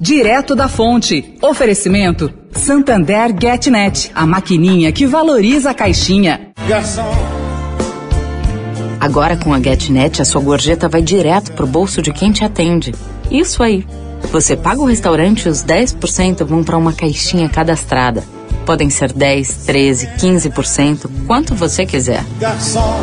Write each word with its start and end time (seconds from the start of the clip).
Direto 0.00 0.54
da 0.54 0.68
fonte. 0.68 1.34
Oferecimento 1.42 2.32
Santander 2.52 3.34
GetNet, 3.36 4.12
a 4.14 4.24
maquininha 4.24 4.92
que 4.92 5.06
valoriza 5.06 5.70
a 5.70 5.74
caixinha. 5.74 6.52
Garçom. 6.68 7.10
Agora 9.00 9.36
com 9.36 9.52
a 9.52 9.60
GetNet, 9.60 10.22
a 10.22 10.24
sua 10.24 10.40
gorjeta 10.40 10.88
vai 10.88 11.02
direto 11.02 11.52
pro 11.52 11.66
bolso 11.66 12.00
de 12.00 12.12
quem 12.12 12.30
te 12.30 12.44
atende. 12.44 12.94
Isso 13.28 13.60
aí. 13.60 13.84
Você 14.30 14.56
paga 14.56 14.80
o 14.80 14.86
restaurante 14.86 15.46
e 15.46 15.48
os 15.48 15.64
10% 15.64 16.44
vão 16.44 16.62
para 16.62 16.76
uma 16.76 16.92
caixinha 16.92 17.48
cadastrada. 17.48 18.22
Podem 18.64 18.90
ser 18.90 19.12
10, 19.12 19.66
13, 19.66 20.06
15%, 20.18 21.10
quanto 21.26 21.54
você 21.56 21.84
quiser. 21.84 22.24
Garçom, 22.38 23.00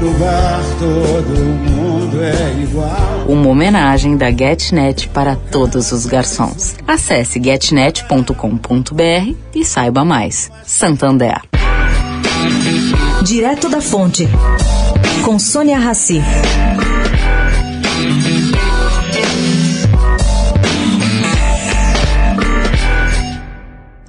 no 0.00 0.12
bar 0.18 0.60
todo 0.78 1.38
mundo 1.70 2.22
é 2.22 2.62
igual. 2.62 3.24
Uma 3.28 3.48
homenagem 3.48 4.16
da 4.16 4.30
GetNet 4.30 5.08
para 5.08 5.36
todos 5.36 5.92
os 5.92 6.06
garçons. 6.06 6.76
Acesse 6.86 7.42
getnet.com.br 7.42 9.34
e 9.54 9.64
saiba 9.64 10.04
mais. 10.04 10.50
Santander. 10.64 11.40
Direto 13.22 13.68
da 13.68 13.80
Fonte, 13.80 14.28
com 15.24 15.38
Sônia 15.38 15.78
Rassi. 15.78 16.22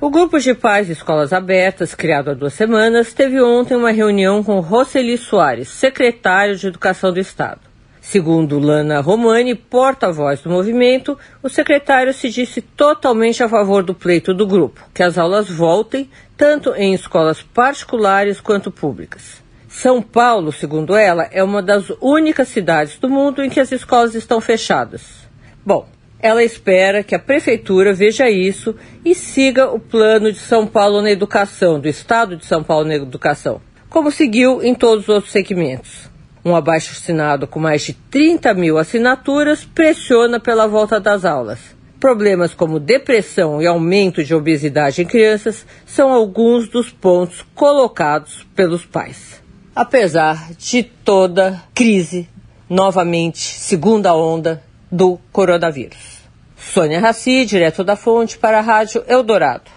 O 0.07 0.09
grupo 0.09 0.39
de 0.39 0.53
pais 0.53 0.87
de 0.87 0.93
escolas 0.93 1.33
abertas, 1.33 1.93
criado 1.93 2.31
há 2.31 2.33
duas 2.33 2.53
semanas, 2.53 3.11
teve 3.11 3.41
ontem 3.41 3.75
uma 3.75 3.91
reunião 3.91 4.41
com 4.41 4.61
Roseli 4.61 5.17
Soares, 5.17 5.67
secretário 5.67 6.55
de 6.55 6.65
Educação 6.65 7.11
do 7.11 7.19
Estado. 7.19 7.59
Segundo 7.99 8.57
Lana 8.57 9.01
Romani, 9.01 9.53
porta-voz 9.53 10.39
do 10.39 10.49
movimento, 10.49 11.19
o 11.43 11.49
secretário 11.49 12.13
se 12.13 12.29
disse 12.29 12.61
totalmente 12.61 13.43
a 13.43 13.49
favor 13.49 13.83
do 13.83 13.93
pleito 13.93 14.33
do 14.33 14.47
grupo, 14.47 14.79
que 14.93 15.03
as 15.03 15.17
aulas 15.17 15.49
voltem 15.49 16.09
tanto 16.37 16.73
em 16.75 16.93
escolas 16.93 17.41
particulares 17.41 18.39
quanto 18.39 18.71
públicas. 18.71 19.43
São 19.67 20.01
Paulo, 20.01 20.53
segundo 20.53 20.95
ela, 20.95 21.27
é 21.33 21.43
uma 21.43 21.61
das 21.61 21.89
únicas 21.99 22.47
cidades 22.47 22.97
do 22.97 23.09
mundo 23.09 23.43
em 23.43 23.49
que 23.49 23.59
as 23.59 23.73
escolas 23.73 24.15
estão 24.15 24.39
fechadas. 24.39 25.27
Bom, 25.65 25.85
ela 26.19 26.43
espera 26.43 27.03
que 27.03 27.13
a 27.13 27.19
prefeitura 27.19 27.93
veja 27.93 28.29
isso 28.29 28.75
e 29.05 29.13
siga 29.13 29.69
o 29.69 29.79
plano 29.79 30.31
de 30.31 30.39
São 30.39 30.65
Paulo 30.65 31.01
na 31.01 31.11
educação, 31.11 31.79
do 31.79 31.87
Estado 31.87 32.35
de 32.35 32.45
São 32.45 32.63
Paulo 32.63 32.87
na 32.87 32.95
educação, 32.95 33.61
como 33.89 34.11
seguiu 34.11 34.63
em 34.63 34.73
todos 34.73 35.03
os 35.03 35.09
outros 35.09 35.31
segmentos. 35.31 36.09
Um 36.43 36.55
abaixo 36.55 36.93
assinado 36.93 37.45
com 37.45 37.59
mais 37.59 37.81
de 37.83 37.93
30 37.93 38.53
mil 38.53 38.77
assinaturas 38.77 39.65
pressiona 39.65 40.39
pela 40.39 40.65
volta 40.65 40.99
das 40.99 41.25
aulas. 41.25 41.59
Problemas 41.99 42.53
como 42.53 42.79
depressão 42.79 43.61
e 43.61 43.67
aumento 43.67 44.23
de 44.23 44.33
obesidade 44.33 45.01
em 45.01 45.05
crianças 45.05 45.65
são 45.85 46.11
alguns 46.11 46.67
dos 46.69 46.89
pontos 46.89 47.43
colocados 47.53 48.45
pelos 48.55 48.85
pais. 48.85 49.41
Apesar 49.75 50.53
de 50.53 50.83
toda 50.83 51.61
crise, 51.73 52.29
novamente, 52.69 53.39
segunda 53.39 54.15
onda, 54.15 54.63
do 54.91 55.19
coronavírus. 55.31 56.17
Sônia 56.57 56.99
Raci, 56.99 57.45
direto 57.45 57.83
da 57.83 57.95
Fonte, 57.95 58.37
para 58.37 58.59
a 58.59 58.61
Rádio 58.61 59.03
Eldorado. 59.07 59.76